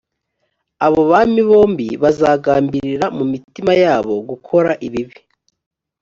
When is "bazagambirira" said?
2.03-3.05